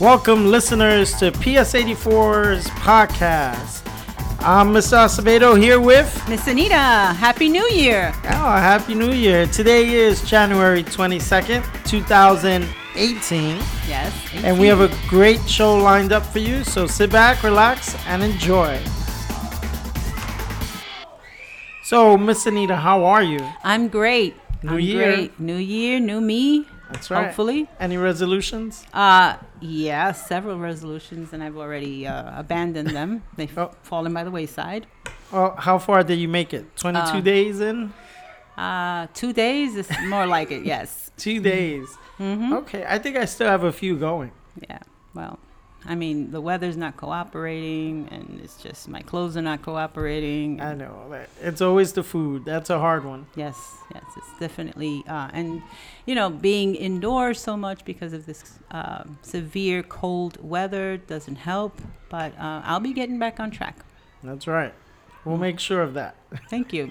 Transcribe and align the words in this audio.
Welcome, 0.00 0.46
listeners, 0.46 1.12
to 1.20 1.30
PS84's 1.30 2.66
podcast. 2.70 3.82
I'm 4.40 4.72
Mr. 4.74 4.98
Acevedo 4.98 5.56
here 5.56 5.78
with. 5.78 6.10
Miss 6.28 6.48
Anita, 6.48 6.74
Happy 6.74 7.48
New 7.48 7.64
Year. 7.68 8.12
Oh, 8.24 8.56
Happy 8.58 8.96
New 8.96 9.12
Year. 9.12 9.46
Today 9.46 9.88
is 9.94 10.20
January 10.28 10.82
22nd, 10.82 11.62
2018. 11.86 13.56
Yes. 13.86 14.12
And 14.42 14.58
we 14.58 14.66
have 14.66 14.80
a 14.80 14.90
great 15.08 15.40
show 15.48 15.76
lined 15.76 16.12
up 16.12 16.26
for 16.26 16.40
you, 16.40 16.64
so 16.64 16.88
sit 16.88 17.12
back, 17.12 17.44
relax, 17.44 17.94
and 18.06 18.20
enjoy. 18.20 18.82
So, 21.84 22.18
Miss 22.18 22.44
Anita, 22.46 22.74
how 22.74 23.04
are 23.04 23.22
you? 23.22 23.46
I'm 23.62 23.86
great. 23.86 24.34
New 24.64 24.72
I'm 24.72 24.80
year. 24.80 25.14
Great. 25.14 25.38
New 25.38 25.56
year, 25.56 26.00
new 26.00 26.20
me. 26.20 26.66
That's 26.90 27.10
right. 27.10 27.26
Hopefully. 27.26 27.68
Any 27.80 27.96
resolutions? 27.96 28.84
Uh, 28.92 29.36
yeah, 29.60 30.12
several 30.12 30.58
resolutions, 30.58 31.32
and 31.32 31.42
I've 31.42 31.56
already 31.56 32.06
uh, 32.06 32.38
abandoned 32.38 32.90
them. 32.90 33.22
They've 33.36 33.56
Oh. 33.58 33.70
fallen 33.82 34.12
by 34.12 34.24
the 34.24 34.30
wayside. 34.30 34.86
Well, 35.32 35.54
how 35.58 35.78
far 35.78 36.02
did 36.04 36.18
you 36.18 36.28
make 36.28 36.52
it? 36.54 36.76
22 36.76 37.00
Uh, 37.18 37.20
days 37.20 37.60
in? 37.60 37.92
Uh, 38.56 39.06
two 39.14 39.32
days 39.32 39.74
is 39.76 39.88
more 40.06 40.26
like 40.26 40.50
it. 40.52 40.64
Yes. 40.64 41.10
Two 41.16 41.40
days. 41.40 41.88
Mm-hmm. 42.18 42.52
Okay, 42.52 42.84
I 42.88 42.98
think 42.98 43.16
I 43.16 43.24
still 43.24 43.48
have 43.48 43.64
a 43.64 43.72
few 43.72 43.96
going. 43.96 44.30
Yeah. 44.68 44.78
Well, 45.14 45.38
I 45.86 45.94
mean, 45.94 46.30
the 46.30 46.40
weather's 46.40 46.76
not 46.76 46.96
cooperating, 46.96 48.08
and 48.10 48.40
it's 48.42 48.56
just 48.62 48.88
my 48.88 49.00
clothes 49.00 49.36
are 49.36 49.42
not 49.42 49.62
cooperating. 49.62 50.60
I 50.60 50.74
know. 50.74 51.06
that- 51.10 51.28
It's 51.42 51.60
always 51.60 51.92
the 51.92 52.02
food. 52.02 52.44
That's 52.44 52.70
a 52.70 52.78
hard 52.78 53.04
one. 53.04 53.26
Yes, 53.36 53.56
yes, 53.94 54.04
it's 54.16 54.38
definitely, 54.40 55.04
uh, 55.08 55.28
and 55.32 55.62
you 56.06 56.14
know, 56.14 56.30
being 56.30 56.74
indoors 56.74 57.40
so 57.40 57.56
much 57.56 57.84
because 57.84 58.12
of 58.12 58.24
this 58.26 58.58
uh, 58.70 59.04
severe 59.22 59.82
cold 59.82 60.38
weather 60.42 60.96
doesn't 60.96 61.36
help. 61.36 61.78
But 62.08 62.32
uh, 62.38 62.62
I'll 62.64 62.80
be 62.80 62.92
getting 62.92 63.18
back 63.18 63.38
on 63.40 63.50
track. 63.50 63.76
That's 64.22 64.46
right. 64.46 64.72
We'll 65.24 65.36
make 65.38 65.58
sure 65.60 65.82
of 65.82 65.94
that. 65.94 66.16
Thank 66.48 66.72
you. 66.72 66.90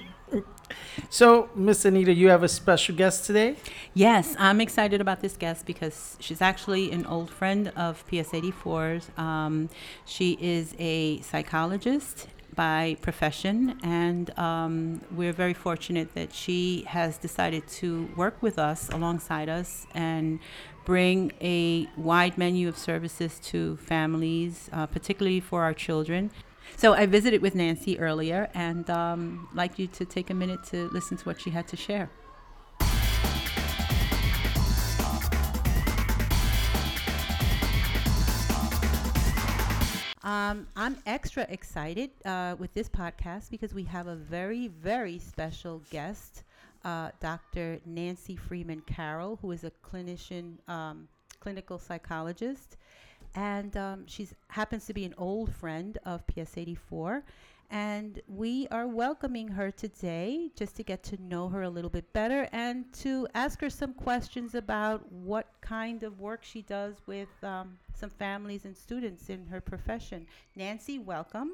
So, 1.09 1.49
Miss 1.55 1.85
Anita, 1.85 2.13
you 2.13 2.29
have 2.29 2.43
a 2.43 2.47
special 2.47 2.95
guest 2.95 3.25
today? 3.25 3.55
Yes, 3.93 4.35
I'm 4.39 4.61
excited 4.61 5.01
about 5.01 5.21
this 5.21 5.37
guest 5.37 5.65
because 5.65 6.17
she's 6.19 6.41
actually 6.41 6.91
an 6.91 7.05
old 7.05 7.29
friend 7.29 7.71
of 7.75 8.03
PS84's. 8.09 9.09
Um, 9.17 9.69
she 10.05 10.37
is 10.41 10.75
a 10.79 11.21
psychologist 11.21 12.27
by 12.55 12.97
profession, 13.01 13.79
and 13.83 14.37
um, 14.37 15.01
we're 15.11 15.33
very 15.33 15.53
fortunate 15.53 16.13
that 16.13 16.33
she 16.33 16.83
has 16.87 17.17
decided 17.17 17.67
to 17.67 18.09
work 18.15 18.41
with 18.41 18.59
us 18.59 18.89
alongside 18.89 19.49
us 19.49 19.87
and 19.93 20.39
bring 20.85 21.31
a 21.41 21.87
wide 21.97 22.37
menu 22.37 22.67
of 22.67 22.77
services 22.77 23.39
to 23.39 23.77
families, 23.77 24.69
uh, 24.73 24.85
particularly 24.85 25.39
for 25.39 25.63
our 25.63 25.73
children. 25.73 26.29
So 26.77 26.93
I 26.93 27.05
visited 27.05 27.41
with 27.41 27.55
Nancy 27.55 27.97
earlier, 27.99 28.49
and 28.53 28.89
um, 28.89 29.47
like 29.53 29.79
you 29.79 29.87
to 29.87 30.05
take 30.05 30.29
a 30.29 30.33
minute 30.33 30.63
to 30.65 30.89
listen 30.89 31.17
to 31.17 31.23
what 31.23 31.39
she 31.39 31.49
had 31.49 31.67
to 31.69 31.77
share. 31.77 32.09
Um, 40.23 40.67
I'm 40.75 40.97
extra 41.05 41.45
excited 41.49 42.09
uh, 42.23 42.55
with 42.57 42.73
this 42.73 42.87
podcast 42.87 43.49
because 43.51 43.73
we 43.73 43.83
have 43.83 44.07
a 44.07 44.15
very, 44.15 44.69
very 44.69 45.19
special 45.19 45.81
guest, 45.89 46.43
uh, 46.85 47.11
Dr. 47.19 47.79
Nancy 47.85 48.37
Freeman 48.37 48.81
Carroll, 48.85 49.37
who 49.41 49.51
is 49.51 49.65
a 49.65 49.71
clinician, 49.85 50.57
um, 50.69 51.09
clinical 51.41 51.77
psychologist, 51.77 52.77
and 53.35 53.75
um, 53.77 54.07
she 54.07 54.27
happens 54.49 54.85
to 54.85 54.93
be 54.93 55.05
an 55.05 55.13
old 55.17 55.53
friend 55.53 55.97
of 56.05 56.25
PS84. 56.27 57.23
And 57.71 58.21
we 58.27 58.67
are 58.69 58.85
welcoming 58.85 59.47
her 59.47 59.71
today 59.71 60.51
just 60.55 60.75
to 60.75 60.83
get 60.83 61.01
to 61.05 61.19
know 61.19 61.49
her 61.49 61.63
a 61.63 61.69
little 61.69 61.89
bit 61.89 62.13
better 62.13 62.47
and 62.51 62.91
to 63.01 63.27
ask 63.33 63.59
her 63.61 63.69
some 63.69 63.93
questions 63.95 64.53
about 64.53 65.11
what 65.11 65.47
kind 65.61 66.03
of 66.03 66.19
work 66.19 66.43
she 66.43 66.61
does 66.61 66.97
with 67.07 67.29
um, 67.41 67.79
some 67.95 68.11
families 68.11 68.65
and 68.65 68.77
students 68.77 69.29
in 69.29 69.47
her 69.47 69.59
profession. 69.59 70.27
Nancy, 70.55 70.99
welcome. 70.99 71.53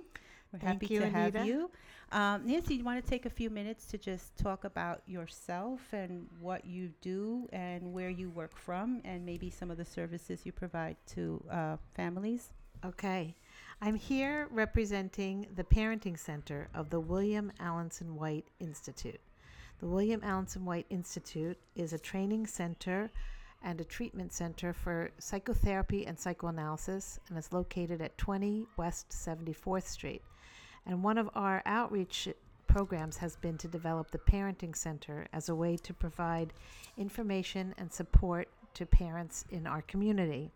We're 0.51 0.59
Thank 0.59 0.81
happy 0.81 0.93
you, 0.95 0.99
to 1.01 1.09
have 1.09 1.45
you. 1.45 1.69
Um, 2.11 2.47
Nancy, 2.47 2.75
you 2.75 2.83
want 2.83 3.03
to 3.03 3.07
take 3.07 3.27
a 3.27 3.29
few 3.29 3.51
minutes 3.51 3.85
to 3.87 3.97
just 3.99 4.35
talk 4.35 4.63
about 4.63 5.01
yourself 5.05 5.81
and 5.93 6.27
what 6.39 6.65
you 6.65 6.89
do 7.01 7.47
and 7.53 7.93
where 7.93 8.09
you 8.09 8.31
work 8.31 8.57
from 8.57 9.01
and 9.05 9.23
maybe 9.23 9.51
some 9.51 9.69
of 9.69 9.77
the 9.77 9.85
services 9.85 10.41
you 10.43 10.51
provide 10.51 10.95
to 11.13 11.43
uh, 11.51 11.77
families? 11.93 12.49
Okay. 12.83 13.35
I'm 13.81 13.95
here 13.95 14.47
representing 14.49 15.47
the 15.55 15.63
Parenting 15.63 16.17
Center 16.17 16.67
of 16.73 16.89
the 16.89 16.99
William 16.99 17.51
Alanson 17.61 18.15
White 18.15 18.47
Institute. 18.59 19.21
The 19.79 19.87
William 19.87 20.21
Alanson 20.21 20.63
White 20.63 20.87
Institute 20.89 21.57
is 21.75 21.93
a 21.93 21.99
training 21.99 22.47
center 22.47 23.11
and 23.63 23.79
a 23.79 23.85
treatment 23.85 24.33
center 24.33 24.73
for 24.73 25.11
psychotherapy 25.19 26.05
and 26.05 26.19
psychoanalysis, 26.19 27.19
and 27.29 27.37
it's 27.37 27.53
located 27.53 28.01
at 28.01 28.17
20 28.17 28.65
West 28.77 29.09
74th 29.09 29.87
Street. 29.87 30.23
And 30.85 31.03
one 31.03 31.17
of 31.17 31.29
our 31.35 31.61
outreach 31.65 32.29
programs 32.67 33.17
has 33.17 33.35
been 33.35 33.57
to 33.57 33.67
develop 33.67 34.11
the 34.11 34.19
Parenting 34.19 34.75
Center 34.75 35.27
as 35.33 35.49
a 35.49 35.55
way 35.55 35.75
to 35.77 35.93
provide 35.93 36.53
information 36.97 37.73
and 37.77 37.91
support 37.91 38.47
to 38.75 38.85
parents 38.85 39.45
in 39.49 39.65
our 39.65 39.81
community. 39.81 40.51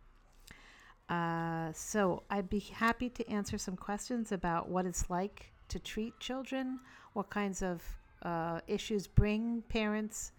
Uh, 1.10 1.72
so 1.74 2.24
I'd 2.30 2.50
be 2.50 2.60
happy 2.60 3.10
to 3.10 3.30
answer 3.30 3.58
some 3.58 3.76
questions 3.76 4.32
about 4.32 4.70
what 4.70 4.86
it's 4.86 5.10
like 5.10 5.52
to 5.70 5.80
treat 5.80 6.18
children, 6.20 6.80
what 7.14 7.30
kinds 7.30 7.62
of 7.62 7.82
uh, 8.22 8.60
issues 8.68 9.08
bring 9.08 9.64
parents 9.70 10.32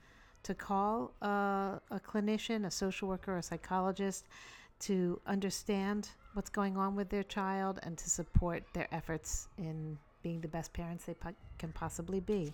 to 0.45 0.55
call 0.55 1.13
uh, 1.23 1.79
a 1.91 2.01
clinician, 2.01 2.67
a 2.67 2.71
social 2.71 3.09
worker, 3.09 3.37
a 3.37 3.43
psychologist 3.43 4.27
to 4.81 5.21
understand 5.27 6.09
what's 6.35 6.51
going 6.51 6.77
on 6.77 6.97
with 6.97 7.09
their 7.09 7.23
child 7.23 7.79
and 7.83 7.97
to 7.99 8.11
support 8.11 8.65
their 8.75 8.89
efforts 8.93 9.49
in 9.57 9.99
being 10.23 10.41
the 10.41 10.49
best 10.49 10.73
parents 10.73 11.05
they 11.05 11.15
po- 11.15 11.35
can 11.59 11.73
possibly 11.73 12.21
be. 12.21 12.53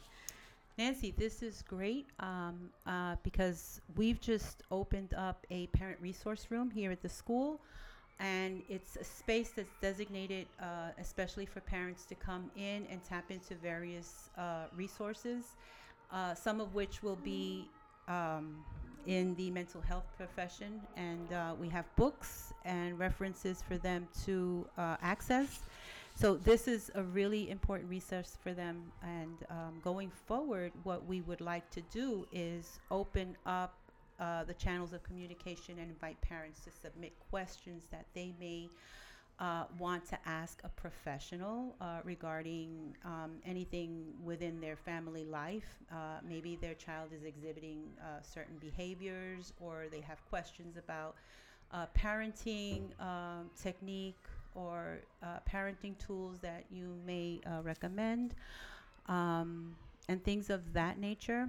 Nancy, 0.78 1.12
this 1.16 1.42
is 1.42 1.62
great 1.62 2.06
um, 2.20 2.70
uh, 2.86 3.16
because 3.22 3.81
we've 3.97 4.20
just 4.20 4.62
opened 4.70 5.14
up 5.14 5.47
a 5.50 5.66
parent 5.69 5.98
resource 6.00 6.47
room 6.50 6.70
here 6.70 6.91
at 6.91 7.03
the 7.03 7.08
school. 7.08 7.60
And 8.19 8.62
it's 8.69 8.97
a 8.97 9.04
space 9.04 9.50
that's 9.56 9.75
designated 9.81 10.47
uh, 10.60 10.91
especially 10.98 11.47
for 11.47 11.60
parents 11.60 12.04
to 12.06 12.14
come 12.14 12.50
in 12.54 12.87
and 12.91 13.02
tap 13.02 13.31
into 13.31 13.54
various 13.54 14.28
uh, 14.37 14.64
resources, 14.76 15.56
uh, 16.12 16.34
some 16.34 16.60
of 16.60 16.75
which 16.75 17.02
will 17.02 17.16
be 17.16 17.69
um, 18.08 18.62
in 19.06 19.34
the 19.34 19.50
mental 19.50 19.81
health 19.81 20.06
profession. 20.16 20.81
And 20.97 21.33
uh, 21.33 21.55
we 21.59 21.69
have 21.69 21.84
books 21.97 22.53
and 22.65 22.99
references 22.99 23.62
for 23.66 23.78
them 23.78 24.09
to 24.25 24.66
uh, 24.77 24.97
access. 25.03 25.61
So 26.15 26.37
this 26.37 26.69
is 26.69 26.91
a 26.94 27.03
really 27.03 27.50
important 27.50 27.88
resource 27.88 28.37
for 28.43 28.53
them. 28.53 28.93
And 29.03 29.37
um, 29.49 29.81
going 29.83 30.11
forward, 30.27 30.72
what 30.83 31.06
we 31.06 31.22
would 31.22 31.41
like 31.41 31.71
to 31.71 31.81
do 31.93 32.27
is 32.33 32.78
open 32.91 33.37
up 33.47 33.75
uh, 34.19 34.44
the 34.44 34.55
channels 34.55 34.93
of 34.93 35.03
communication 35.03 35.78
and 35.78 35.91
invite 35.91 36.21
parents 36.21 36.61
to 36.61 36.71
submit 36.71 37.12
questions 37.31 37.84
that 37.91 38.05
they 38.15 38.34
may 38.38 38.69
uh, 39.40 39.64
want 39.78 40.04
to 40.06 40.18
ask 40.26 40.60
a 40.64 40.68
professional 40.70 41.76
uh, 41.80 42.00
regarding 42.04 42.96
um, 43.04 43.32
anything 43.46 44.04
within 44.22 44.60
their 44.60 44.76
family 44.76 45.24
life. 45.24 45.78
Uh, 45.90 46.18
maybe 46.26 46.56
their 46.56 46.74
child 46.74 47.10
is 47.12 47.24
exhibiting 47.24 47.82
uh, 48.00 48.20
certain 48.22 48.58
behaviors, 48.58 49.52
or 49.58 49.86
they 49.90 50.00
have 50.02 50.24
questions 50.28 50.76
about 50.76 51.16
uh, 51.72 51.86
parenting 51.96 52.98
um, 53.00 53.50
technique 53.60 54.26
or 54.54 55.00
parenting 55.48 55.96
tools 55.98 56.40
that 56.40 56.64
you 56.70 56.96
may 57.06 57.40
recommend, 57.62 58.34
um, 59.06 59.76
and 60.08 60.25
things 60.25 60.50
of 60.50 60.72
that 60.72 60.98
nature. 60.98 61.48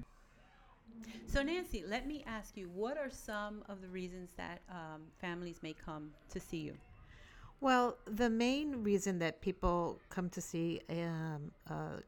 So, 1.26 1.42
Nancy, 1.42 1.84
let 1.88 2.06
me 2.08 2.24
ask 2.28 2.56
you 2.58 2.70
what 2.70 2.98
are 2.98 3.10
some 3.10 3.64
of 3.68 3.82
the 3.82 3.88
reasons 3.90 4.34
that 4.38 4.62
um, 4.70 5.12
families 5.20 5.62
may 5.64 5.74
come 5.74 6.14
to 6.30 6.40
see 6.40 6.58
you? 6.58 6.78
Well, 7.62 7.98
the 8.06 8.30
main 8.30 8.84
reason 8.84 9.20
that 9.20 9.40
people 9.40 10.00
come 10.10 10.30
to 10.32 10.42
see 10.42 10.82
um, 10.90 11.52
a, 11.68 12.02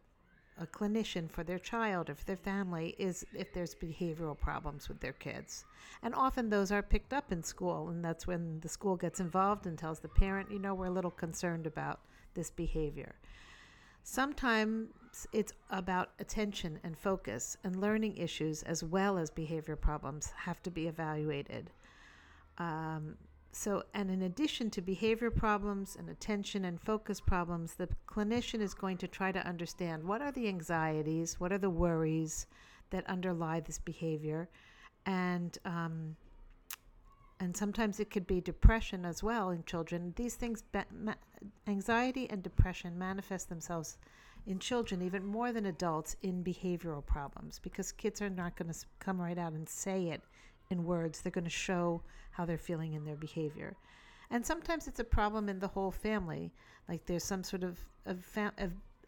a 0.60 0.66
clinician 0.66 1.30
for 1.30 1.44
their 1.44 1.60
child 1.60 2.10
or 2.10 2.16
for 2.16 2.26
their 2.26 2.36
family 2.36 2.96
is 2.98 3.24
if 3.36 3.54
there's 3.54 3.76
behavioral 3.76 4.38
problems 4.38 4.90
with 4.90 5.00
their 5.00 5.14
kids. 5.14 5.64
And 6.02 6.16
often 6.16 6.50
those 6.50 6.72
are 6.72 6.82
picked 6.82 7.14
up 7.14 7.32
in 7.32 7.44
school, 7.44 7.90
and 7.90 8.04
that's 8.04 8.26
when 8.26 8.62
the 8.62 8.68
school 8.68 8.96
gets 8.96 9.20
involved 9.20 9.68
and 9.68 9.78
tells 9.78 10.00
the 10.00 10.10
parent, 10.10 10.50
you 10.52 10.58
know, 10.58 10.74
we're 10.74 10.88
a 10.88 10.92
little 10.92 11.12
concerned 11.12 11.68
about 11.68 12.00
this 12.34 12.50
behavior. 12.50 13.14
Sometimes 14.02 14.90
it's 15.34 15.54
about 15.70 16.10
attention 16.18 16.80
and 16.84 16.98
focus, 16.98 17.58
and 17.64 17.80
learning 17.80 18.18
issues 18.18 18.64
as 18.64 18.84
well 18.84 19.20
as 19.20 19.30
behavior 19.30 19.76
problems 19.76 20.32
have 20.36 20.64
to 20.64 20.72
be 20.72 20.88
evaluated. 20.88 21.70
Um, 22.58 23.18
so, 23.56 23.84
and 23.94 24.10
in 24.10 24.24
addition 24.24 24.72
to 24.72 24.82
behavior 24.82 25.30
problems 25.30 25.96
and 25.96 26.10
attention 26.10 26.66
and 26.66 26.82
focus 26.82 27.22
problems, 27.22 27.76
the 27.76 27.88
clinician 28.08 28.62
is 28.62 28.74
going 28.74 28.98
to 28.98 29.08
try 29.08 29.32
to 29.32 29.48
understand 29.48 30.04
what 30.04 30.24
are 30.24 30.32
the 30.32 30.48
anxieties, 30.48 31.40
what 31.40 31.54
are 31.54 31.60
the 31.60 31.70
worries 31.70 32.48
that 32.90 33.08
underlie 33.08 33.60
this 33.60 33.78
behavior, 33.78 34.50
and 35.06 35.60
um, 35.66 36.16
and 37.40 37.56
sometimes 37.56 38.00
it 38.00 38.10
could 38.10 38.26
be 38.26 38.42
depression 38.42 39.06
as 39.06 39.22
well 39.22 39.52
in 39.52 39.64
children. 39.66 40.14
These 40.16 40.36
things, 40.36 40.64
anxiety 41.68 42.30
and 42.30 42.42
depression, 42.42 42.98
manifest 42.98 43.50
themselves 43.50 43.98
in 44.48 44.60
children 44.60 45.02
even 45.02 45.26
more 45.26 45.52
than 45.52 45.68
adults 45.68 46.16
in 46.24 46.44
behavioral 46.44 47.06
problems 47.06 47.60
because 47.60 47.92
kids 47.92 48.22
are 48.22 48.30
not 48.30 48.56
going 48.56 48.72
to 48.72 48.80
come 49.00 49.22
right 49.22 49.38
out 49.38 49.54
and 49.54 49.68
say 49.68 50.08
it 50.08 50.22
in 50.70 50.84
words. 50.84 51.22
They're 51.22 51.32
going 51.32 51.44
to 51.44 51.50
show 51.50 52.02
how 52.32 52.46
they're 52.46 52.58
feeling 52.58 52.94
in 52.94 53.06
their 53.06 53.16
behavior. 53.16 53.76
And 54.32 54.46
sometimes 54.46 54.88
it's 54.88 55.00
a 55.00 55.04
problem 55.04 55.50
in 55.50 55.60
the 55.60 55.68
whole 55.68 55.92
family. 55.92 56.52
Like 56.90 57.06
there's 57.06 57.24
some 57.24 57.44
sort 57.44 57.64
of, 57.64 57.80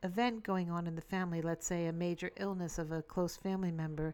event 0.03 0.43
going 0.43 0.69
on 0.69 0.85
in 0.85 0.95
the 0.95 1.01
family, 1.01 1.41
let's 1.41 1.65
say 1.65 1.87
a 1.87 1.93
major 1.93 2.29
illness 2.37 2.77
of 2.77 2.91
a 2.91 3.01
close 3.01 3.35
family 3.35 3.71
member, 3.71 4.13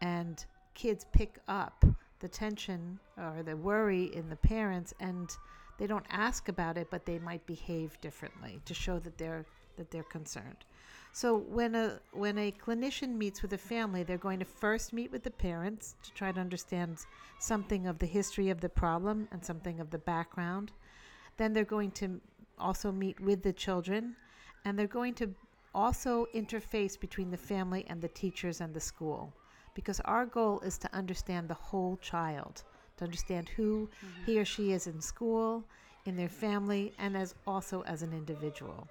and 0.00 0.44
kids 0.74 1.04
pick 1.12 1.38
up 1.48 1.84
the 2.20 2.28
tension 2.28 2.98
or 3.18 3.42
the 3.42 3.56
worry 3.56 4.14
in 4.14 4.28
the 4.28 4.36
parents 4.36 4.94
and 5.00 5.36
they 5.82 5.88
don't 5.88 6.06
ask 6.10 6.48
about 6.48 6.78
it 6.78 6.86
but 6.92 7.04
they 7.06 7.18
might 7.18 7.44
behave 7.44 8.00
differently 8.00 8.60
to 8.64 8.72
show 8.72 9.00
that 9.00 9.18
they're 9.18 9.44
that 9.76 9.90
they're 9.90 10.04
concerned. 10.04 10.64
So 11.12 11.36
when 11.36 11.74
a 11.74 11.98
when 12.12 12.38
a 12.38 12.52
clinician 12.52 13.16
meets 13.16 13.42
with 13.42 13.52
a 13.52 13.58
family 13.58 14.04
they're 14.04 14.16
going 14.28 14.38
to 14.38 14.44
first 14.44 14.92
meet 14.92 15.10
with 15.10 15.24
the 15.24 15.32
parents 15.32 15.96
to 16.04 16.12
try 16.12 16.30
to 16.30 16.38
understand 16.38 16.98
something 17.40 17.88
of 17.88 17.98
the 17.98 18.06
history 18.06 18.48
of 18.48 18.60
the 18.60 18.68
problem 18.68 19.26
and 19.32 19.44
something 19.44 19.80
of 19.80 19.90
the 19.90 19.98
background. 19.98 20.70
Then 21.36 21.52
they're 21.52 21.64
going 21.64 21.90
to 22.02 22.20
also 22.60 22.92
meet 22.92 23.18
with 23.18 23.42
the 23.42 23.52
children 23.52 24.14
and 24.64 24.78
they're 24.78 24.86
going 25.00 25.14
to 25.14 25.34
also 25.74 26.28
interface 26.32 27.00
between 27.00 27.32
the 27.32 27.44
family 27.52 27.84
and 27.88 28.00
the 28.00 28.14
teachers 28.22 28.60
and 28.60 28.72
the 28.72 28.86
school 28.92 29.32
because 29.74 29.98
our 30.04 30.26
goal 30.26 30.60
is 30.60 30.78
to 30.78 30.94
understand 30.94 31.48
the 31.48 31.54
whole 31.54 31.96
child, 31.96 32.62
to 33.02 33.04
understand 33.04 33.48
who 33.48 33.88
mm-hmm. 33.88 34.24
he 34.24 34.38
or 34.38 34.44
she 34.44 34.72
is 34.72 34.86
in 34.86 35.00
school, 35.00 35.64
in 36.06 36.16
their 36.16 36.28
family, 36.28 36.92
and 36.98 37.16
as 37.16 37.34
also 37.46 37.82
as 37.82 38.02
an 38.02 38.12
individual. 38.12 38.86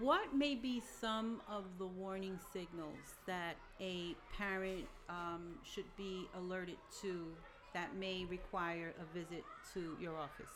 What 0.00 0.34
may 0.34 0.54
be 0.54 0.82
some 1.00 1.40
of 1.50 1.64
the 1.78 1.86
warning 1.86 2.38
signals 2.52 3.16
that 3.26 3.56
a 3.80 4.14
parent 4.36 4.86
um, 5.08 5.58
should 5.64 5.96
be 5.96 6.28
alerted 6.36 6.76
to 7.02 7.26
that 7.74 7.94
may 7.96 8.24
require 8.26 8.94
a 9.00 9.18
visit 9.18 9.44
to 9.74 9.96
your 10.00 10.16
office? 10.16 10.52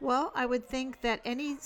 Well, 0.00 0.32
I 0.34 0.44
would 0.44 0.66
think 0.66 1.00
that 1.02 1.20
any 1.24 1.56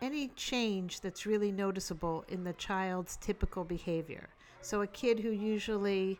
any 0.00 0.28
change 0.34 1.00
that's 1.00 1.26
really 1.26 1.52
noticeable 1.52 2.24
in 2.28 2.42
the 2.42 2.52
child's 2.54 3.16
typical 3.18 3.62
behavior. 3.62 4.28
So 4.60 4.82
a 4.82 4.86
kid 4.88 5.20
who 5.20 5.30
usually 5.30 6.18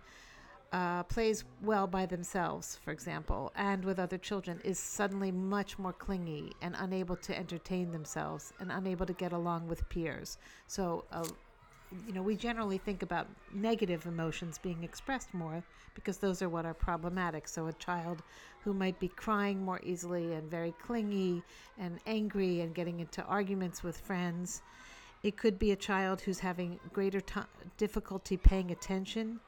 uh, 0.72 1.02
plays 1.04 1.44
well 1.62 1.86
by 1.86 2.06
themselves, 2.06 2.78
for 2.82 2.92
example, 2.92 3.52
and 3.56 3.84
with 3.84 3.98
other 3.98 4.18
children, 4.18 4.60
is 4.64 4.78
suddenly 4.78 5.30
much 5.30 5.78
more 5.78 5.92
clingy 5.92 6.52
and 6.62 6.74
unable 6.78 7.16
to 7.16 7.38
entertain 7.38 7.90
themselves 7.90 8.52
and 8.58 8.72
unable 8.72 9.04
to 9.04 9.12
get 9.12 9.32
along 9.32 9.68
with 9.68 9.86
peers. 9.90 10.38
So, 10.66 11.04
uh, 11.12 11.24
you 12.06 12.14
know, 12.14 12.22
we 12.22 12.36
generally 12.36 12.78
think 12.78 13.02
about 13.02 13.28
negative 13.52 14.06
emotions 14.06 14.56
being 14.56 14.82
expressed 14.82 15.34
more 15.34 15.62
because 15.94 16.16
those 16.16 16.40
are 16.40 16.48
what 16.48 16.64
are 16.64 16.72
problematic. 16.72 17.48
So, 17.48 17.66
a 17.66 17.72
child 17.74 18.22
who 18.64 18.72
might 18.72 18.98
be 18.98 19.08
crying 19.08 19.62
more 19.62 19.80
easily 19.82 20.32
and 20.32 20.50
very 20.50 20.72
clingy 20.72 21.42
and 21.78 22.00
angry 22.06 22.62
and 22.62 22.74
getting 22.74 23.00
into 23.00 23.22
arguments 23.24 23.82
with 23.82 23.98
friends 23.98 24.62
it 25.22 25.36
could 25.36 25.58
be 25.58 25.70
a 25.70 25.76
child 25.76 26.20
who's 26.20 26.40
having 26.40 26.80
greater 26.92 27.20
t- 27.20 27.40
difficulty 27.76 28.36
paying 28.36 28.70
attention, 28.70 29.40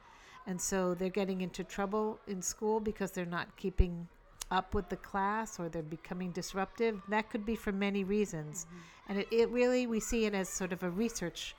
and 0.47 0.59
so 0.59 0.93
they're 0.93 1.09
getting 1.09 1.41
into 1.41 1.63
trouble 1.63 2.19
in 2.27 2.41
school 2.41 2.79
because 2.79 3.11
they're 3.11 3.25
not 3.25 3.55
keeping 3.57 4.07
up 4.51 4.75
with 4.75 4.89
the 4.89 4.97
class 4.97 5.59
or 5.59 5.69
they're 5.69 5.81
becoming 5.81 6.31
disruptive. 6.31 7.01
That 7.09 7.29
could 7.29 7.45
be 7.45 7.55
for 7.55 7.71
many 7.71 8.03
reasons. 8.03 8.65
Mm-hmm. 8.65 8.77
And 9.09 9.19
it, 9.19 9.27
it, 9.31 9.49
really, 9.49 9.87
we 9.87 9.99
see 9.99 10.25
it 10.25 10.33
as 10.33 10.49
sort 10.49 10.71
of 10.71 10.83
a 10.83 10.89
research 10.89 11.55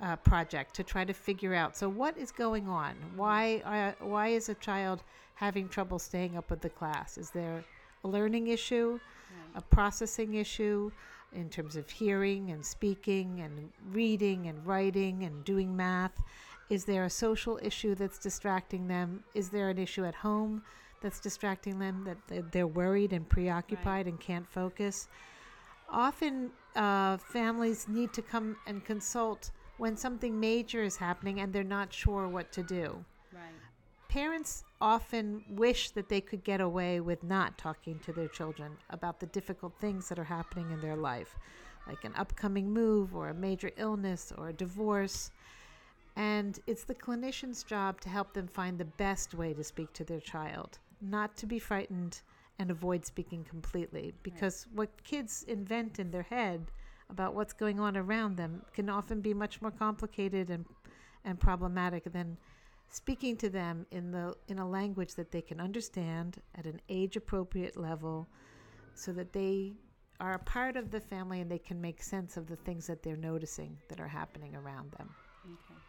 uh, 0.00 0.16
project 0.16 0.74
to 0.74 0.82
try 0.82 1.04
to 1.04 1.12
figure 1.12 1.54
out 1.54 1.76
so 1.76 1.88
what 1.88 2.16
is 2.18 2.30
going 2.30 2.68
on? 2.68 2.94
Why, 3.14 3.62
uh, 3.64 4.04
why 4.04 4.28
is 4.28 4.48
a 4.48 4.54
child 4.54 5.02
having 5.34 5.68
trouble 5.68 5.98
staying 5.98 6.36
up 6.36 6.50
with 6.50 6.60
the 6.60 6.70
class? 6.70 7.18
Is 7.18 7.30
there 7.30 7.62
a 8.04 8.08
learning 8.08 8.48
issue, 8.48 8.92
right. 8.92 9.58
a 9.58 9.62
processing 9.62 10.34
issue? 10.34 10.90
in 11.34 11.48
terms 11.48 11.74
of 11.74 11.90
hearing 11.90 12.50
and 12.50 12.64
speaking 12.64 13.40
and 13.40 13.70
reading 13.90 14.46
and 14.46 14.64
writing 14.64 15.24
and 15.24 15.44
doing 15.44 15.76
math? 15.76 16.22
Is 16.70 16.84
there 16.84 17.04
a 17.04 17.10
social 17.10 17.58
issue 17.62 17.94
that's 17.94 18.18
distracting 18.18 18.88
them? 18.88 19.24
Is 19.34 19.50
there 19.50 19.70
an 19.70 19.78
issue 19.78 20.04
at 20.04 20.14
home 20.14 20.62
that's 21.00 21.20
distracting 21.20 21.78
them 21.78 22.08
that 22.28 22.52
they're 22.52 22.66
worried 22.66 23.12
and 23.12 23.28
preoccupied 23.28 23.86
right. 23.86 24.06
and 24.06 24.20
can't 24.20 24.48
focus? 24.48 25.08
Often, 25.90 26.50
uh, 26.74 27.18
families 27.18 27.86
need 27.88 28.12
to 28.14 28.22
come 28.22 28.56
and 28.66 28.84
consult 28.84 29.50
when 29.76 29.96
something 29.96 30.38
major 30.38 30.82
is 30.82 30.96
happening 30.96 31.40
and 31.40 31.52
they're 31.52 31.62
not 31.62 31.92
sure 31.92 32.28
what 32.28 32.52
to 32.52 32.62
do. 32.62 33.04
Right. 33.32 33.42
Parents 34.08 34.64
often 34.80 35.44
wish 35.50 35.90
that 35.90 36.08
they 36.08 36.20
could 36.20 36.44
get 36.44 36.60
away 36.60 37.00
with 37.00 37.22
not 37.24 37.58
talking 37.58 37.98
to 38.00 38.12
their 38.12 38.28
children 38.28 38.72
about 38.90 39.18
the 39.20 39.26
difficult 39.26 39.74
things 39.80 40.08
that 40.08 40.18
are 40.18 40.24
happening 40.24 40.70
in 40.70 40.80
their 40.80 40.96
life, 40.96 41.36
like 41.88 42.04
an 42.04 42.12
upcoming 42.16 42.72
move 42.72 43.14
or 43.14 43.28
a 43.28 43.34
major 43.34 43.70
illness 43.76 44.32
or 44.36 44.48
a 44.48 44.52
divorce. 44.52 45.30
And 46.16 46.58
it's 46.66 46.84
the 46.84 46.94
clinician's 46.94 47.64
job 47.64 48.00
to 48.02 48.08
help 48.08 48.32
them 48.34 48.46
find 48.46 48.78
the 48.78 48.84
best 48.84 49.34
way 49.34 49.52
to 49.54 49.64
speak 49.64 49.92
to 49.94 50.04
their 50.04 50.20
child, 50.20 50.78
not 51.00 51.36
to 51.38 51.46
be 51.46 51.58
frightened 51.58 52.22
and 52.58 52.70
avoid 52.70 53.04
speaking 53.04 53.44
completely. 53.44 54.14
Because 54.22 54.66
right. 54.68 54.76
what 54.76 55.04
kids 55.04 55.44
invent 55.48 55.98
in 55.98 56.10
their 56.10 56.22
head 56.22 56.70
about 57.10 57.34
what's 57.34 57.52
going 57.52 57.80
on 57.80 57.96
around 57.96 58.36
them 58.36 58.62
can 58.72 58.88
often 58.88 59.20
be 59.20 59.34
much 59.34 59.60
more 59.60 59.70
complicated 59.70 60.50
and, 60.50 60.64
and 61.24 61.38
problematic 61.40 62.04
than 62.12 62.36
speaking 62.90 63.36
to 63.36 63.50
them 63.50 63.86
in 63.90 64.12
the 64.12 64.34
in 64.48 64.58
a 64.58 64.68
language 64.68 65.14
that 65.14 65.32
they 65.32 65.42
can 65.42 65.60
understand 65.60 66.40
at 66.54 66.64
an 66.64 66.80
age 66.88 67.16
appropriate 67.16 67.76
level 67.76 68.28
so 68.94 69.12
that 69.12 69.32
they 69.32 69.72
are 70.20 70.34
a 70.34 70.38
part 70.38 70.76
of 70.76 70.90
the 70.90 71.00
family 71.00 71.40
and 71.40 71.50
they 71.50 71.58
can 71.58 71.80
make 71.80 72.00
sense 72.00 72.36
of 72.36 72.46
the 72.46 72.56
things 72.56 72.86
that 72.86 73.02
they're 73.02 73.16
noticing 73.16 73.76
that 73.88 73.98
are 73.98 74.08
happening 74.08 74.54
around 74.54 74.92
them. 74.92 75.10
Okay. 75.44 75.80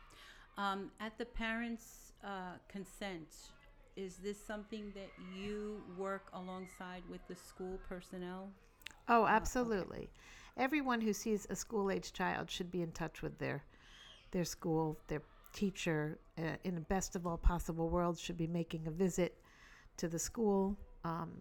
Um, 0.57 0.91
at 0.99 1.17
the 1.17 1.25
parents' 1.25 2.13
uh, 2.23 2.57
consent, 2.67 3.35
is 3.95 4.17
this 4.17 4.37
something 4.41 4.91
that 4.95 5.09
you 5.37 5.81
work 5.97 6.29
alongside 6.33 7.03
with 7.09 7.21
the 7.27 7.35
school 7.35 7.79
personnel? 7.87 8.49
Oh, 9.07 9.25
absolutely. 9.25 9.97
okay. 9.97 10.09
Everyone 10.57 11.01
who 11.01 11.13
sees 11.13 11.45
a 11.49 11.55
school 11.55 11.91
age 11.91 12.13
child 12.13 12.49
should 12.49 12.71
be 12.71 12.81
in 12.81 12.91
touch 12.91 13.21
with 13.21 13.37
their 13.37 13.63
their 14.31 14.43
school, 14.43 14.97
their 15.07 15.21
teacher 15.53 16.19
uh, 16.37 16.57
in 16.65 16.75
the 16.75 16.81
best 16.81 17.15
of 17.15 17.25
all 17.25 17.37
possible 17.37 17.89
worlds 17.89 18.19
should 18.19 18.37
be 18.37 18.47
making 18.47 18.85
a 18.87 18.91
visit 18.91 19.37
to 19.97 20.07
the 20.09 20.19
school 20.19 20.77
um, 21.05 21.31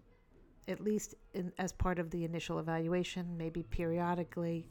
at 0.69 0.81
least 0.81 1.15
in, 1.35 1.53
as 1.59 1.73
part 1.73 1.99
of 1.99 2.11
the 2.11 2.25
initial 2.25 2.61
evaluation 2.61 3.37
maybe 3.37 3.65
periodically 3.65 4.69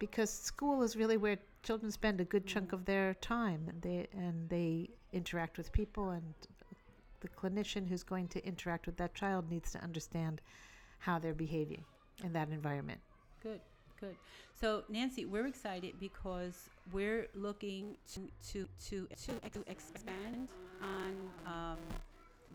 because 0.00 0.30
school 0.30 0.82
is 0.82 0.96
really 0.96 1.16
where 1.16 1.38
children 1.62 1.90
spend 1.90 2.20
a 2.20 2.24
good 2.24 2.46
chunk 2.46 2.72
of 2.72 2.84
their 2.84 3.14
time 3.14 3.66
and 3.68 3.82
they 3.82 4.06
and 4.12 4.48
they 4.48 4.90
interact 5.12 5.58
with 5.58 5.72
people 5.72 6.10
and 6.10 6.34
the 7.20 7.28
clinician 7.28 7.88
who's 7.88 8.02
going 8.02 8.28
to 8.28 8.44
interact 8.46 8.86
with 8.86 8.96
that 8.96 9.14
child 9.14 9.50
needs 9.50 9.70
to 9.70 9.82
understand 9.82 10.40
how 10.98 11.18
they're 11.18 11.34
behaving 11.34 11.84
in 12.24 12.32
that 12.32 12.48
environment 12.50 13.00
good 13.42 13.60
good. 14.00 14.16
So 14.58 14.84
Nancy, 14.88 15.26
we're 15.26 15.46
excited 15.46 16.00
because 16.00 16.70
we're 16.90 17.28
looking 17.34 17.96
to 18.14 18.28
to 18.50 18.68
to, 18.88 19.08
to 19.26 19.70
expand 19.70 20.48
on 20.82 21.30
um, 21.46 21.78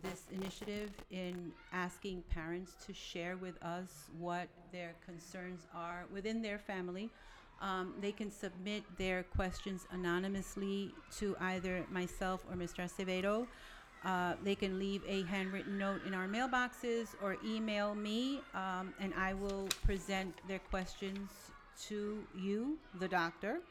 this 0.01 0.24
initiative 0.31 0.91
in 1.09 1.51
asking 1.71 2.24
parents 2.29 2.74
to 2.85 2.93
share 2.93 3.38
with 3.38 3.62
us 3.63 4.09
what 4.17 4.47
their 4.71 4.95
concerns 5.05 5.67
are 5.74 6.05
within 6.12 6.41
their 6.41 6.59
family. 6.59 7.12
Um, 7.62 7.93
they 8.01 8.12
can 8.12 8.31
submit 8.31 8.83
their 8.97 9.24
questions 9.24 9.88
anonymously 9.91 10.91
to 11.17 11.35
either 11.39 11.85
myself 11.91 12.45
or 12.50 12.55
Mr. 12.55 12.83
Acevedo. 12.88 13.47
Uh, 14.03 14.35
they 14.43 14.53
can 14.55 14.77
leave 14.77 15.01
a 15.07 15.24
handwritten 15.24 15.77
note 15.77 16.01
in 16.05 16.13
our 16.13 16.27
mailboxes 16.27 17.15
or 17.24 17.38
email 17.43 17.95
me, 17.95 18.39
um, 18.53 18.93
and 19.00 19.13
I 19.15 19.33
will 19.33 19.67
present 19.83 20.33
their 20.47 20.59
questions 20.59 21.29
to 21.88 22.24
you, 22.38 22.77
the 23.00 23.07
doctor. 23.07 23.62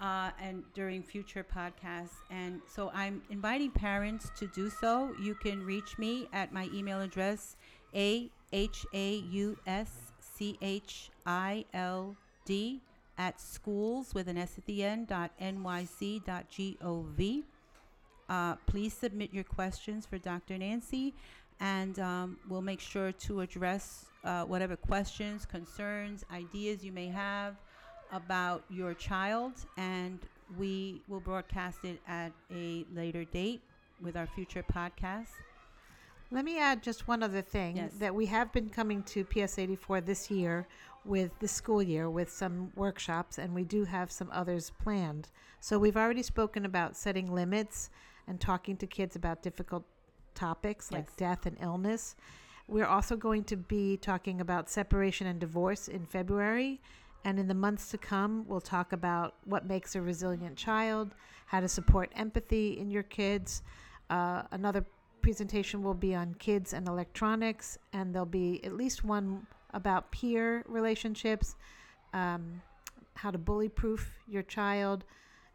uh, 0.00 0.30
and 0.40 0.64
during 0.74 1.02
future 1.02 1.44
podcasts. 1.44 2.16
And 2.30 2.60
so 2.66 2.90
I'm 2.92 3.22
inviting 3.30 3.70
parents 3.70 4.30
to 4.38 4.48
do 4.48 4.68
so. 4.68 5.14
You 5.20 5.34
can 5.34 5.64
reach 5.64 5.96
me 5.96 6.28
at 6.32 6.52
my 6.52 6.68
email 6.74 7.00
address, 7.00 7.56
a 7.94 8.30
h 8.52 8.84
a 8.92 9.14
u 9.30 9.56
s 9.66 10.12
c 10.20 10.58
h 10.60 11.10
i 11.24 11.64
l 11.72 12.16
d 12.44 12.80
at 13.18 13.40
schools 13.40 14.14
with 14.14 14.28
an 14.28 14.38
s 14.38 14.58
at 14.58 14.66
the 14.66 14.82
end 14.82 15.08
dot 15.08 15.30
nyc 15.40 16.24
dot 16.24 16.46
gov. 16.50 17.42
Uh, 18.28 18.54
please 18.66 18.92
submit 18.94 19.34
your 19.34 19.44
questions 19.44 20.06
for 20.06 20.16
Dr. 20.16 20.56
Nancy, 20.56 21.12
and 21.60 21.98
um, 21.98 22.38
we'll 22.48 22.62
make 22.62 22.80
sure 22.80 23.12
to 23.12 23.40
address 23.40 24.06
uh, 24.24 24.44
whatever 24.44 24.76
questions, 24.76 25.44
concerns, 25.44 26.24
ideas 26.32 26.84
you 26.84 26.92
may 26.92 27.08
have 27.08 27.56
about 28.12 28.64
your 28.70 28.94
child, 28.94 29.52
and 29.76 30.18
we 30.58 31.02
will 31.08 31.20
broadcast 31.20 31.84
it 31.84 32.00
at 32.06 32.32
a 32.50 32.84
later 32.94 33.24
date 33.24 33.60
with 34.00 34.16
our 34.16 34.26
future 34.26 34.64
podcast. 34.72 35.28
Let 36.32 36.46
me 36.46 36.58
add 36.58 36.82
just 36.82 37.06
one 37.06 37.22
other 37.22 37.42
thing 37.42 37.76
Yes. 37.76 37.92
that 37.98 38.14
we 38.14 38.24
have 38.26 38.50
been 38.52 38.70
coming 38.70 39.02
to 39.02 39.22
PS 39.22 39.58
84 39.58 40.00
this 40.00 40.30
year 40.30 40.66
with 41.04 41.38
the 41.40 41.48
school 41.48 41.82
year 41.82 42.08
with 42.08 42.30
some 42.32 42.72
workshops, 42.74 43.36
and 43.38 43.54
we 43.54 43.64
do 43.64 43.84
have 43.84 44.10
some 44.10 44.30
others 44.32 44.70
planned. 44.70 45.28
So 45.60 45.78
we've 45.78 45.96
already 45.96 46.22
spoken 46.22 46.64
about 46.64 46.96
setting 46.96 47.30
limits 47.30 47.90
and 48.26 48.40
talking 48.40 48.78
to 48.78 48.86
kids 48.86 49.14
about 49.14 49.42
difficult 49.42 49.84
topics 50.34 50.90
like 50.90 51.08
Yes. 51.08 51.16
death 51.16 51.44
and 51.44 51.58
illness. 51.60 52.16
We're 52.66 52.86
also 52.86 53.14
going 53.14 53.44
to 53.44 53.56
be 53.58 53.98
talking 53.98 54.40
about 54.40 54.70
separation 54.70 55.26
and 55.26 55.38
divorce 55.38 55.86
in 55.86 56.06
February. 56.06 56.80
And 57.24 57.38
in 57.38 57.46
the 57.46 57.54
months 57.54 57.90
to 57.90 57.98
come, 57.98 58.46
we'll 58.48 58.62
talk 58.62 58.92
about 58.92 59.34
what 59.44 59.66
makes 59.66 59.94
a 59.94 60.00
resilient 60.00 60.56
child, 60.56 61.14
how 61.46 61.60
to 61.60 61.68
support 61.68 62.10
empathy 62.16 62.78
in 62.78 62.90
your 62.90 63.02
kids. 63.02 63.62
Uh, 64.08 64.44
another 64.50 64.86
presentation 65.22 65.82
will 65.82 65.94
be 65.94 66.14
on 66.14 66.34
kids 66.34 66.72
and 66.72 66.86
electronics, 66.88 67.78
and 67.92 68.14
there'll 68.14 68.26
be 68.26 68.62
at 68.64 68.72
least 68.72 69.04
one 69.04 69.46
about 69.72 70.10
peer 70.10 70.64
relationships, 70.68 71.56
um, 72.12 72.60
how 73.14 73.30
to 73.30 73.38
bully 73.38 73.68
proof 73.68 74.18
your 74.28 74.42
child, 74.42 75.04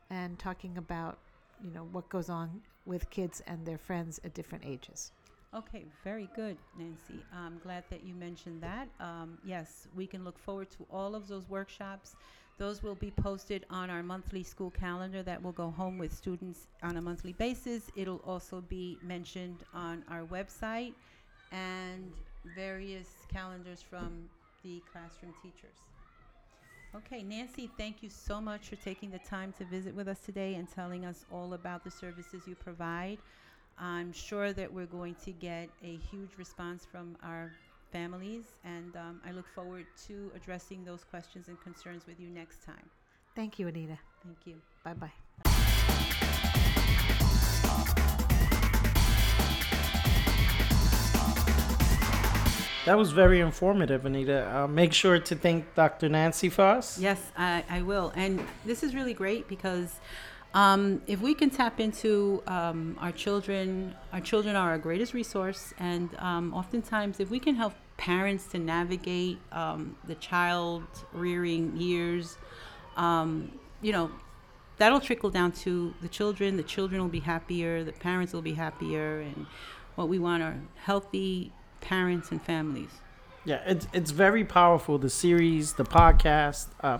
and 0.09 0.39
talking 0.39 0.77
about 0.77 1.19
you 1.63 1.71
know 1.71 1.87
what 1.91 2.07
goes 2.09 2.29
on 2.29 2.61
with 2.85 3.09
kids 3.09 3.41
and 3.47 3.65
their 3.65 3.77
friends 3.77 4.19
at 4.23 4.33
different 4.33 4.65
ages. 4.65 5.11
Okay, 5.53 5.85
very 6.03 6.29
good, 6.35 6.57
Nancy. 6.77 7.23
I'm 7.33 7.59
glad 7.63 7.83
that 7.89 8.03
you 8.03 8.13
mentioned 8.13 8.61
that. 8.61 8.87
Um, 8.99 9.37
yes, 9.45 9.87
we 9.95 10.05
can 10.05 10.23
look 10.23 10.37
forward 10.37 10.69
to 10.71 10.85
all 10.91 11.15
of 11.15 11.27
those 11.27 11.49
workshops. 11.49 12.15
Those 12.57 12.81
will 12.81 12.95
be 12.95 13.11
posted 13.11 13.65
on 13.69 13.91
our 13.91 14.01
monthly 14.01 14.41
school 14.41 14.71
calendar 14.71 15.21
that 15.21 15.41
will 15.41 15.51
go 15.51 15.69
home 15.69 15.99
with 15.99 16.11
students 16.11 16.67
on 16.81 16.97
a 16.97 17.01
monthly 17.01 17.33
basis. 17.33 17.91
It'll 17.95 18.21
also 18.25 18.61
be 18.61 18.97
mentioned 19.03 19.63
on 19.75 20.03
our 20.09 20.23
website 20.23 20.93
and 21.51 22.11
various 22.55 23.07
calendars 23.31 23.83
from 23.83 24.27
the 24.63 24.81
classroom 24.91 25.33
teachers. 25.43 25.77
Okay, 26.95 27.21
Nancy, 27.21 27.69
thank 27.77 28.01
you 28.01 28.09
so 28.09 28.41
much 28.41 28.69
for 28.69 28.75
taking 28.77 29.11
the 29.11 29.19
time 29.19 29.53
to 29.59 29.65
visit 29.65 29.93
with 29.93 30.07
us 30.07 30.19
today 30.19 30.55
and 30.55 30.67
telling 30.67 31.05
us 31.05 31.25
all 31.31 31.53
about 31.53 31.83
the 31.83 31.91
services 31.91 32.47
you 32.47 32.55
provide. 32.55 33.19
I'm 33.77 34.11
sure 34.11 34.51
that 34.53 34.73
we're 34.73 34.87
going 34.87 35.15
to 35.25 35.31
get 35.31 35.69
a 35.83 35.97
huge 36.09 36.31
response 36.37 36.87
from 36.91 37.15
our 37.21 37.51
families, 37.91 38.43
and 38.63 38.95
um, 38.95 39.21
I 39.25 39.31
look 39.31 39.47
forward 39.55 39.85
to 40.07 40.31
addressing 40.35 40.83
those 40.83 41.03
questions 41.03 41.47
and 41.47 41.59
concerns 41.61 42.05
with 42.07 42.19
you 42.19 42.29
next 42.29 42.63
time. 42.63 42.89
Thank 43.35 43.59
you, 43.59 43.67
Anita. 43.67 43.97
Thank 44.23 44.37
you. 44.45 44.55
Bye 44.83 44.93
bye. 44.93 45.11
That 52.87 52.97
was 52.97 53.11
very 53.11 53.41
informative, 53.41 54.05
Anita. 54.05 54.49
Uh, 54.49 54.65
make 54.65 54.93
sure 54.93 55.19
to 55.19 55.35
thank 55.35 55.75
Dr. 55.75 56.07
Nancy 56.07 56.47
Foss. 56.47 56.97
Yes, 56.97 57.21
I, 57.37 57.65
I 57.69 57.81
will. 57.81 58.13
And 58.15 58.39
this 58.65 58.81
is 58.81 58.95
really 58.95 59.13
great 59.13 59.49
because 59.49 59.99
um, 60.53 61.01
if 61.07 61.21
we 61.21 61.33
can 61.33 61.49
tap 61.49 61.79
into 61.79 62.41
um, 62.47 62.97
our 62.99 63.11
children, 63.11 63.95
our 64.13 64.21
children 64.21 64.55
are 64.55 64.71
our 64.71 64.77
greatest 64.77 65.13
resource. 65.13 65.73
And 65.79 66.09
um, 66.19 66.53
oftentimes, 66.53 67.19
if 67.19 67.29
we 67.29 67.39
can 67.39 67.55
help 67.55 67.73
parents 67.97 68.47
to 68.47 68.59
navigate 68.59 69.39
um, 69.51 69.95
the 70.07 70.15
child 70.15 70.83
rearing 71.13 71.75
years, 71.77 72.37
um, 72.95 73.51
you 73.81 73.91
know, 73.91 74.11
that'll 74.77 74.99
trickle 74.99 75.29
down 75.29 75.51
to 75.51 75.93
the 76.01 76.07
children. 76.07 76.57
The 76.57 76.63
children 76.63 77.01
will 77.01 77.09
be 77.09 77.19
happier, 77.19 77.83
the 77.83 77.91
parents 77.91 78.33
will 78.33 78.41
be 78.41 78.53
happier. 78.53 79.19
And 79.19 79.45
what 79.95 80.09
we 80.09 80.19
want 80.19 80.43
are 80.43 80.59
healthy 80.75 81.51
parents 81.81 82.31
and 82.31 82.41
families. 82.41 82.89
Yeah, 83.45 83.61
it's 83.65 83.87
it's 83.93 84.11
very 84.11 84.43
powerful. 84.43 84.97
The 84.97 85.09
series, 85.09 85.73
the 85.73 85.85
podcast, 85.85 86.67
uh, 86.81 86.99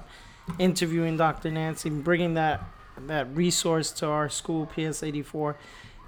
interviewing 0.60 1.18
Dr. 1.18 1.51
Nancy, 1.51 1.89
bringing 1.89 2.36
that 2.36 2.63
that 3.06 3.27
resource 3.36 3.92
to 3.92 4.08
our 4.08 4.30
school, 4.30 4.66
PS 4.66 5.04
eighty 5.04 5.22
four. 5.22 5.58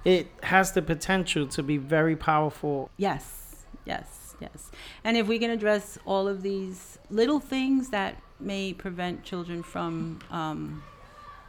It 0.04 0.28
has 0.42 0.72
the 0.72 0.82
potential 0.82 1.46
to 1.48 1.62
be 1.62 1.76
very 1.76 2.16
powerful. 2.16 2.90
Yes, 2.96 3.64
yes, 3.84 4.34
yes. 4.40 4.70
And 5.04 5.16
if 5.16 5.28
we 5.28 5.38
can 5.38 5.50
address 5.50 5.98
all 6.06 6.26
of 6.26 6.42
these 6.42 6.98
little 7.10 7.38
things 7.38 7.90
that 7.90 8.16
may 8.38 8.72
prevent 8.72 9.22
children 9.24 9.62
from 9.62 10.20
um, 10.30 10.82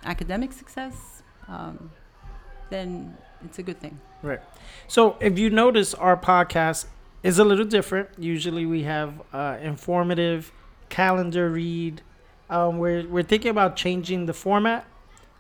academic 0.04 0.52
success, 0.52 1.24
um, 1.48 1.92
then 2.70 3.18
it's 3.46 3.60
a 3.60 3.64
good 3.64 3.80
thing. 3.80 4.00
Right. 4.22 4.42
So 4.88 5.18
if 5.20 5.40
you 5.40 5.50
notice, 5.50 5.94
our 5.94 6.18
podcast 6.18 6.86
is 7.24 7.40
a 7.40 7.44
little 7.44 7.66
different. 7.66 8.10
Usually 8.18 8.66
we 8.66 8.84
have 8.84 9.22
uh, 9.32 9.58
informative 9.62 10.52
calendar 10.90 11.50
read. 11.50 12.02
Um, 12.50 12.80
we're 12.80 13.08
we're 13.08 13.24
thinking 13.24 13.52
about 13.52 13.76
changing 13.76 14.26
the 14.26 14.34
format. 14.34 14.86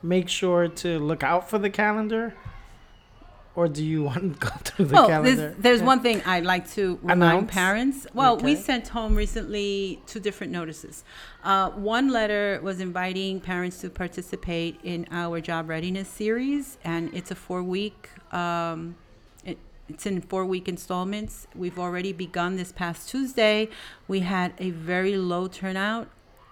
Make 0.03 0.29
sure 0.29 0.67
to 0.67 0.99
look 0.99 1.23
out 1.23 1.49
for 1.49 1.59
the 1.59 1.69
calendar. 1.69 2.33
Or 3.53 3.67
do 3.67 3.83
you 3.85 4.03
want 4.09 4.39
to 4.39 4.39
go 4.39 4.49
through 4.63 4.85
the 4.85 4.93
well, 4.93 5.07
calendar? 5.07 5.35
there's, 5.35 5.55
there's 5.57 5.79
Yeah. 5.81 5.85
one 5.85 5.99
thing 6.01 6.21
I'd 6.25 6.45
like 6.45 6.69
to 6.71 6.97
remind 7.01 7.21
Announce? 7.23 7.51
parents. 7.51 8.07
Well, 8.13 8.37
we 8.37 8.55
sent 8.55 8.87
home 8.87 9.13
recently 9.15 10.01
two 10.07 10.19
different 10.21 10.53
notices. 10.53 11.03
Uh, 11.43 11.69
one 11.71 12.09
letter 12.09 12.59
was 12.63 12.79
inviting 12.79 13.41
parents 13.41 13.81
to 13.81 13.89
participate 13.89 14.79
in 14.83 15.05
our 15.11 15.41
job 15.41 15.67
readiness 15.69 16.07
series, 16.07 16.77
and 16.83 17.13
it's 17.13 17.29
a 17.31 17.35
four 17.35 17.61
week. 17.61 18.09
Um, 18.31 18.95
it's 19.89 20.05
in 20.05 20.21
four 20.21 20.45
week 20.45 20.69
installments. 20.69 21.47
We've 21.53 21.77
already 21.77 22.13
begun 22.13 22.55
this 22.55 22.71
past 22.71 23.09
Tuesday. 23.09 23.67
We 24.07 24.21
had 24.21 24.53
a 24.57 24.69
very 24.69 25.17
low 25.17 25.49
turnout, 25.49 26.07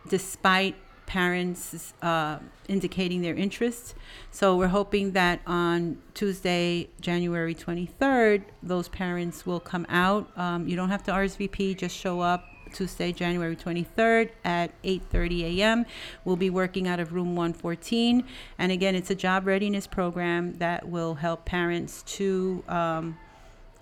despite 0.10 0.76
parents 1.10 1.94
uh, 2.04 2.38
indicating 2.68 3.24
their 3.24 3.36
interest. 3.36 3.96
So 4.30 4.56
we're 4.56 4.68
hoping 4.68 5.14
that 5.14 5.42
on 5.48 5.98
Tuesday, 6.14 6.88
January 7.02 7.56
23rd, 7.56 8.44
those 8.62 8.88
parents 8.90 9.44
will 9.44 9.60
come 9.60 9.88
out. 9.90 10.30
Um, 10.38 10.68
you 10.68 10.76
don't 10.76 10.90
have 10.90 11.02
to 11.04 11.12
RSVP, 11.12 11.78
just 11.78 11.98
show 11.98 12.22
up. 12.22 12.46
Tuesday, 12.72 13.12
January 13.12 13.56
23rd 13.56 14.30
at 14.46 14.70
8:30 14.84 15.58
a.m. 15.58 15.88
We'll 16.24 16.36
be 16.36 16.52
working 16.52 16.88
out 16.88 17.00
of 17.00 17.14
room 17.14 17.36
114, 17.36 18.24
and 18.60 18.72
again, 18.72 18.94
it's 18.94 19.10
a 19.10 19.16
job 19.16 19.48
readiness 19.48 19.88
program 19.88 20.54
that 20.60 20.88
will 20.88 21.16
help 21.16 21.46
parents 21.46 22.04
to 22.18 22.64
um, 22.68 23.18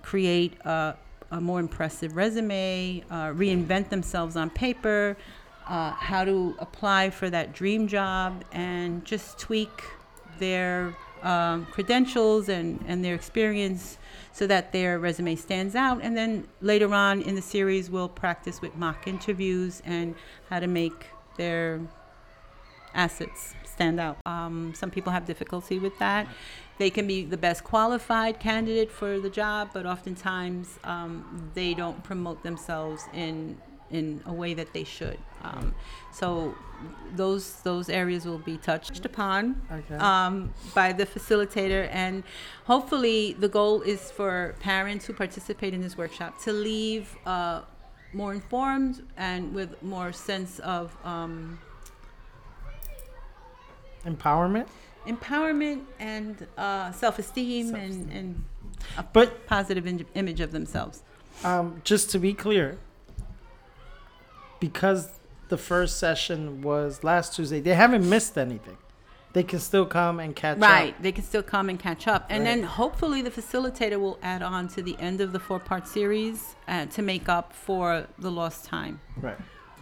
create 0.03 0.53
a, 0.63 0.96
a 1.31 1.41
more 1.41 1.60
impressive 1.60 2.15
resume, 2.15 3.03
uh, 3.12 3.31
reinvent 3.31 3.89
themselves 3.89 4.38
on 4.38 4.50
paper, 4.50 5.17
uh, 5.67 5.91
how 5.91 6.24
to 6.25 6.55
apply 6.59 7.09
for 7.09 7.29
that 7.29 7.53
dream 7.53 7.88
job, 7.88 8.43
and 8.51 9.03
just 9.05 9.38
tweak 9.39 9.83
their 10.39 10.95
um, 11.24 11.65
credentials 11.71 12.50
and, 12.50 12.83
and 12.88 13.03
their 13.03 13.15
experience 13.15 13.97
so 14.31 14.45
that 14.47 14.71
their 14.71 15.00
resume 15.00 15.36
stands 15.36 15.75
out. 15.75 16.00
And 16.01 16.15
then 16.15 16.47
later 16.62 16.93
on 16.93 17.21
in 17.21 17.36
the 17.36 17.41
series, 17.41 17.89
we'll 17.89 18.09
practice 18.09 18.62
with 18.62 18.75
mock 18.75 19.07
interviews 19.07 19.81
and 19.86 20.15
how 20.50 20.59
to 20.59 20.67
make 20.67 21.07
their 21.38 21.81
assets 22.93 23.55
stand 23.65 24.00
out. 24.00 24.17
Um, 24.25 24.74
some 24.75 24.89
people 24.89 25.12
have 25.12 25.25
difficulty 25.25 25.79
with 25.79 25.97
that. 26.00 26.27
They 26.77 26.89
can 26.89 27.07
be 27.07 27.24
the 27.24 27.38
best 27.38 27.63
qualified 27.63 28.39
candidate 28.39 28.91
for 28.91 29.19
the 29.19 29.29
job, 29.29 29.69
but 29.74 29.86
oftentimes 29.86 30.79
um, 30.83 31.51
they 31.55 31.74
don't 31.74 32.03
promote 32.03 32.43
themselves 32.43 33.03
in 33.13 33.57
in 33.91 34.22
a 34.25 34.34
way 34.34 34.53
that 34.53 34.74
they 34.74 34.84
should. 34.84 35.17
Um, 35.44 35.74
so 36.12 36.56
those 37.15 37.62
those 37.62 37.89
areas 37.89 38.25
will 38.25 38.39
be 38.39 38.58
touched 38.58 39.06
upon 39.06 39.62
Okay. 39.72 39.96
um, 39.96 40.51
by 40.75 40.91
the 40.94 41.06
facilitator, 41.06 41.88
and 41.91 42.24
hopefully 42.65 43.34
the 43.39 43.48
goal 43.48 43.82
is 43.82 44.12
for 44.12 44.56
parents 44.60 45.06
who 45.06 45.13
participate 45.13 45.74
in 45.74 45.82
this 45.82 45.98
workshop 45.98 46.41
to 46.44 46.51
leave 46.51 47.15
uh, 47.25 47.62
more 48.13 48.34
informed 48.34 49.03
and 49.17 49.53
with 49.53 49.82
more 49.84 50.12
sense 50.12 50.60
of 50.60 50.96
um, 51.03 51.60
Empowerment. 54.06 54.67
empowerment 55.06 55.82
and 56.00 56.48
uh, 56.58 56.91
self-esteem, 56.91 57.75
and, 57.75 57.94
Self-esteem. 57.94 58.17
and 58.17 58.44
a 58.98 59.03
But 59.03 59.46
positive 59.48 59.86
in- 59.88 60.06
image 60.15 60.39
of 60.39 60.51
themselves. 60.51 61.03
um, 61.44 61.82
just 61.84 62.10
to 62.12 62.20
be 62.20 62.34
clear, 62.34 62.77
because 64.59 65.09
the 65.49 65.57
first 65.57 65.97
session 65.97 66.61
was 66.61 67.03
last 67.03 67.35
Tuesday, 67.35 67.59
they 67.61 67.73
haven't 67.73 68.07
missed 68.09 68.37
anything. 68.37 68.77
They 69.33 69.43
can 69.43 69.59
still 69.59 69.85
come 69.85 70.19
and 70.19 70.35
catch 70.35 70.57
Right. 70.57 70.67
up. 70.69 70.73
Right. 70.73 71.03
They 71.03 71.11
can 71.11 71.23
still 71.23 71.43
come 71.43 71.69
and 71.69 71.79
catch 71.79 72.07
up. 72.07 72.25
And 72.29 72.43
Right. 72.43 72.55
then 72.55 72.63
hopefully 72.63 73.21
the 73.21 73.29
facilitator 73.29 73.99
will 73.99 74.17
add 74.23 74.41
on 74.41 74.67
to 74.69 74.81
the 74.81 74.97
end 74.99 75.21
of 75.21 75.31
the 75.31 75.39
four 75.39 75.59
part 75.59 75.87
series 75.87 76.55
uh, 76.67 76.85
to 76.87 77.01
make 77.01 77.29
up 77.29 77.53
for 77.53 78.07
the 78.17 78.31
lost 78.31 78.65
time. 78.65 78.99
Right. 79.21 79.37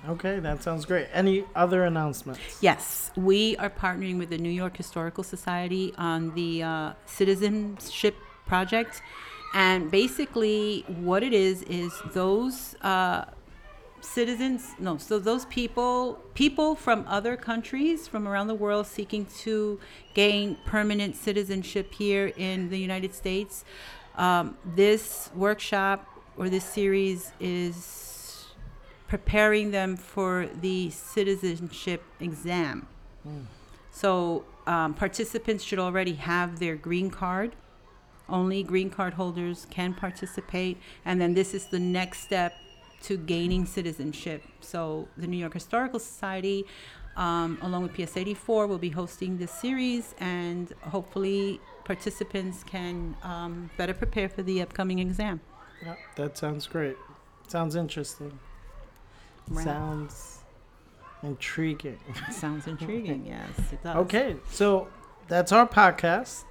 Okay, 0.07 0.39
that 0.39 0.61
sounds 0.61 0.85
great. 0.85 1.07
Any 1.13 1.45
other 1.55 1.83
announcements? 1.83 2.39
Yes, 2.61 3.11
we 3.15 3.55
are 3.57 3.69
partnering 3.71 4.19
with 4.19 4.29
the 4.29 4.37
New 4.37 4.49
York 4.51 4.77
Historical 4.77 5.23
Society 5.23 5.93
on 5.97 6.35
the 6.35 6.61
uh, 6.61 6.91
citizenship 7.05 8.15
project. 8.45 9.01
And 9.53 9.89
basically, 9.89 10.83
what 10.87 11.23
it 11.23 11.33
is, 11.33 11.63
is 11.63 11.93
those 12.13 12.75
uh, 12.81 13.25
citizens, 14.05 14.73
no, 14.79 14.97
so 14.97 15.19
those 15.19 15.45
people, 15.45 16.19
people 16.33 16.75
from 16.75 17.05
other 17.07 17.35
countries 17.35 18.07
from 18.07 18.27
around 18.27 18.47
the 18.47 18.55
world 18.55 18.87
seeking 18.87 19.25
to 19.39 19.79
gain 20.13 20.57
permanent 20.65 21.15
citizenship 21.15 21.93
here 21.93 22.31
in 22.37 22.69
the 22.69 22.77
United 22.77 23.13
States. 23.13 23.65
Um, 24.15 24.57
this 24.75 25.29
workshop 25.35 26.07
or 26.37 26.49
this 26.49 26.63
series 26.63 27.31
is 27.39 28.45
preparing 29.07 29.71
them 29.71 29.95
for 29.95 30.49
the 30.61 30.89
citizenship 30.89 32.03
exam. 32.19 32.87
So 33.91 34.43
um, 34.67 34.93
participants 34.93 35.63
should 35.63 35.79
already 35.79 36.13
have 36.13 36.59
their 36.59 36.75
green 36.75 37.09
card. 37.09 37.55
Only 38.27 38.63
green 38.63 38.89
card 38.89 39.13
holders 39.13 39.67
can 39.69 39.93
participate. 39.93 40.77
And 41.05 41.21
then 41.21 41.33
this 41.33 41.53
is 41.53 41.67
the 41.67 41.79
next 41.79 42.21
step 42.21 42.53
to 43.05 43.17
gaining 43.17 43.65
citizenship. 43.65 44.43
So 44.61 45.07
the 45.17 45.27
New 45.27 45.37
York 45.37 45.53
Historical 45.53 45.99
Society, 45.99 46.65
um, 47.15 47.57
along 47.61 47.83
with 47.83 47.93
PS 47.93 48.17
84, 48.17 48.67
will 48.67 48.77
be 48.77 48.89
hosting 48.89 49.37
this 49.37 49.51
series, 49.51 50.15
and 50.19 50.73
hopefully 50.81 51.59
participants 51.83 52.63
can 52.63 53.15
um, 53.23 53.69
better 53.77 53.93
prepare 53.93 54.27
for 54.27 54.43
the 54.43 54.61
upcoming 54.61 54.99
exam. 54.99 55.39
Yeah, 55.83 55.95
that 56.15 56.37
sounds 56.37 56.67
great. 56.67 56.97
Sounds 57.47 57.75
interesting. 57.75 58.39
Right. 59.49 59.63
Sounds 59.63 60.39
intriguing. 61.21 61.99
Sounds 62.31 62.65
intriguing. 62.65 63.25
yes, 63.27 63.71
it 63.71 63.83
does. 63.83 63.95
Okay, 63.97 64.35
so 64.49 64.87
that's 65.27 65.51
our 65.51 65.67
podcast. 65.67 66.43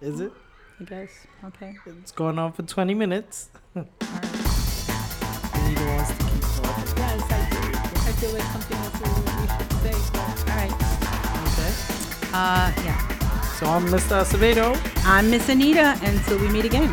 Is 0.00 0.20
it? 0.20 0.32
I 0.80 0.84
guess. 0.84 1.10
Okay. 1.44 1.76
It's 1.86 2.12
going 2.12 2.38
on 2.38 2.52
for 2.52 2.62
20 2.62 2.94
minutes. 2.94 3.50
Feel 8.24 8.38
like 8.38 8.52
something 8.52 8.76
else 8.78 8.94
we 8.94 9.08
we 9.08 9.48
should 9.48 9.72
say. 9.82 10.10
But, 10.12 10.50
all 10.50 10.56
right. 10.56 10.72
Okay. 11.52 11.72
Uh, 12.32 12.72
yeah. 12.84 13.50
So 13.58 13.66
I'm 13.66 13.84
Mr. 13.86 14.22
Acevedo. 14.22 14.76
I'm 15.04 15.30
Miss 15.30 15.48
Anita. 15.48 15.98
Until 16.02 16.38
we 16.38 16.48
meet 16.48 16.64
again. 16.64 16.92